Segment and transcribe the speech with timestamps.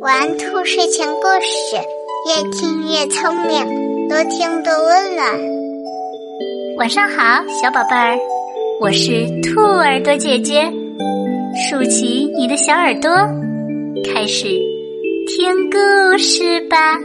[0.00, 1.76] 玩兔睡前故事，
[2.28, 5.26] 越听越聪明，多听多温暖。
[6.76, 8.18] 晚上好，小宝贝儿，
[8.82, 10.70] 我是兔耳朵姐姐，
[11.56, 13.10] 竖起你的小耳朵，
[14.04, 14.44] 开始
[15.28, 16.98] 听故事吧。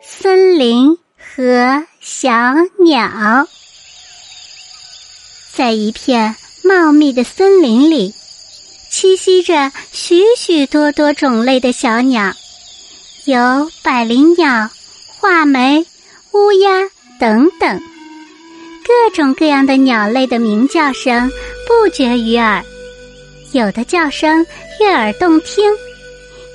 [0.00, 2.30] 森林和小
[2.78, 3.46] 鸟，
[5.54, 8.14] 在一片茂密的森林里。
[8.94, 12.32] 栖息着许许多多种类的小鸟，
[13.24, 14.70] 有百灵鸟、
[15.18, 15.84] 画眉、
[16.30, 17.82] 乌鸦等等，
[18.84, 21.28] 各种各样的鸟类的鸣叫声
[21.66, 22.64] 不绝于耳。
[23.50, 24.46] 有的叫声
[24.78, 25.72] 悦耳动听，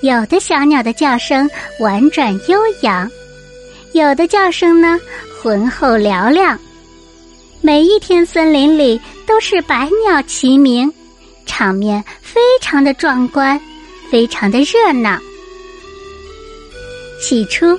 [0.01, 1.47] 有的小鸟的叫声
[1.81, 3.11] 婉转悠扬，
[3.91, 4.97] 有的叫声呢
[5.43, 6.57] 浑厚嘹亮。
[7.59, 8.97] 每一天，森林里
[9.27, 10.89] 都是百鸟齐鸣。
[11.49, 13.59] 场面非常的壮观，
[14.11, 15.19] 非常的热闹。
[17.19, 17.77] 起初，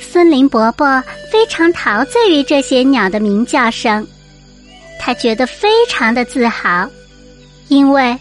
[0.00, 4.04] 森林伯伯非常陶醉于这些鸟的鸣叫声，
[4.98, 6.90] 他觉得非常的自豪，
[7.68, 8.18] 因为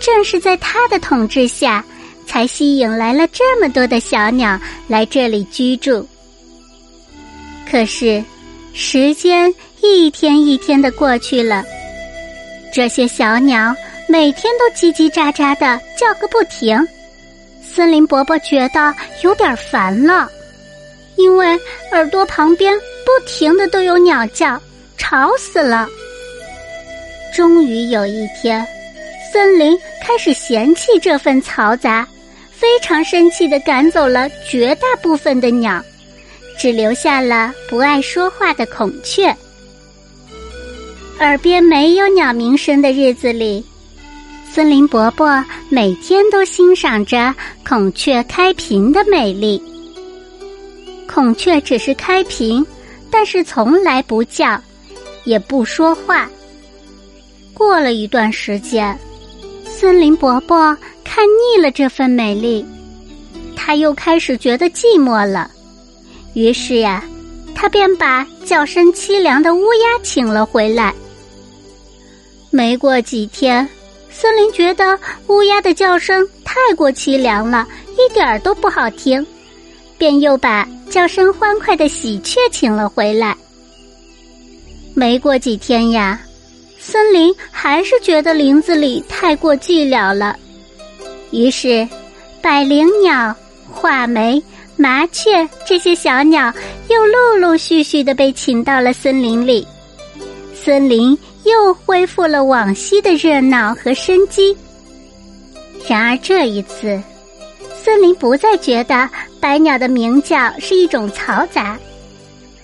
[0.00, 1.84] 正是在他的统治下，
[2.24, 6.08] 才吸引来了这么多的小鸟来这里居住。
[7.68, 8.24] 可是，
[8.72, 11.64] 时间一天一天的过去了，
[12.72, 13.74] 这些小鸟。
[14.10, 16.76] 每天都叽叽喳喳的叫个不停，
[17.62, 20.28] 森林伯伯觉得有点烦了，
[21.16, 21.56] 因为
[21.92, 24.60] 耳朵旁边不停的都有鸟叫，
[24.98, 25.88] 吵死了。
[27.32, 28.66] 终于有一天，
[29.32, 32.04] 森林开始嫌弃这份嘈杂，
[32.50, 35.80] 非常生气的赶走了绝大部分的鸟，
[36.58, 39.32] 只留下了不爱说话的孔雀。
[41.20, 43.64] 耳边没有鸟鸣声的日子里。
[44.52, 47.32] 森林伯伯每天都欣赏着
[47.64, 49.62] 孔雀开屏的美丽。
[51.08, 52.66] 孔雀只是开屏，
[53.12, 54.60] 但是从来不叫，
[55.22, 56.28] 也不说话。
[57.54, 58.98] 过了一段时间，
[59.64, 62.66] 森林伯伯看腻了这份美丽，
[63.54, 65.48] 他又开始觉得寂寞了。
[66.34, 67.04] 于是呀，
[67.54, 70.92] 他便把叫声凄凉的乌鸦请了回来。
[72.50, 73.68] 没过几天。
[74.12, 74.98] 森林觉得
[75.28, 79.24] 乌鸦的叫声太过凄凉了，一点儿都不好听，
[79.96, 83.36] 便又把叫声欢快的喜鹊请了回来。
[84.94, 86.20] 没过几天呀，
[86.78, 90.36] 森林还是觉得林子里太过寂寥了，
[91.30, 91.88] 于是
[92.42, 93.34] 百灵鸟、
[93.70, 94.42] 画眉、
[94.76, 96.52] 麻雀这些小鸟
[96.88, 99.66] 又陆陆续续的被请到了森林里，
[100.54, 101.16] 森林。
[101.44, 104.56] 又恢复了往昔的热闹和生机。
[105.88, 107.00] 然而这一次，
[107.82, 109.08] 森林不再觉得
[109.40, 111.78] 百鸟的鸣叫是一种嘈杂，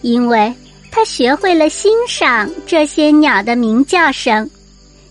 [0.03, 0.53] 因为
[0.91, 4.49] 他学会了欣赏这些鸟的鸣叫声，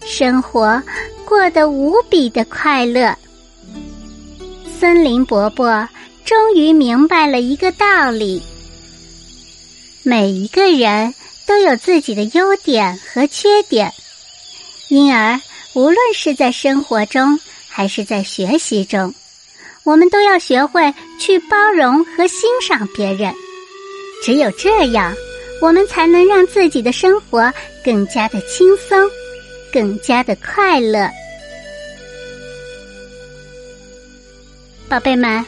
[0.06, 0.82] 生活
[1.26, 3.14] 过得无比的快乐。
[4.80, 5.88] 森林伯伯
[6.24, 8.42] 终于明白了一个道理：
[10.04, 11.14] 每一个人。
[11.46, 13.94] 都有自己的优点和缺点，
[14.90, 15.40] 因而
[15.74, 19.14] 无论是在生活中还是在学习中，
[19.84, 23.34] 我们都要学会去包容和欣赏别人。
[24.24, 25.14] 只有这样，
[25.62, 27.54] 我们才能让自己的生活
[27.84, 28.98] 更加的轻松，
[29.72, 31.10] 更加的快乐。
[34.88, 35.46] 宝贝们，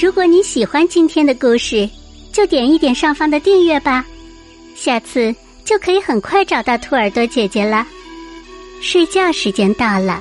[0.00, 1.88] 如果你喜欢今天的故事，
[2.32, 4.04] 就点一点上方的订阅吧。
[4.76, 7.86] 下次就可以很快找到兔耳朵姐姐了。
[8.80, 10.20] 睡觉时间到了，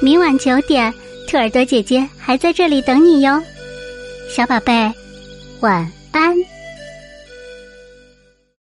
[0.00, 0.92] 明晚九点，
[1.28, 3.42] 兔耳朵姐姐还在这里等你哟，
[4.34, 4.92] 小宝贝，
[5.60, 6.34] 晚安。